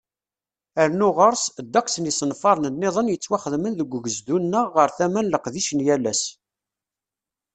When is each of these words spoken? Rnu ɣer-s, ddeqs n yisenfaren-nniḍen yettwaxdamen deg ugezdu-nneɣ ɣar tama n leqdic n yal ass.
Rnu 0.89 1.09
ɣer-s, 1.17 1.45
ddeqs 1.65 1.95
n 1.99 2.07
yisenfaren-nniḍen 2.07 3.11
yettwaxdamen 3.11 3.73
deg 3.79 3.93
ugezdu-nneɣ 3.97 4.65
ɣar 4.75 4.89
tama 4.97 5.21
n 5.21 5.29
leqdic 5.33 5.69
n 5.73 5.79
yal 5.85 6.05
ass. 6.11 6.23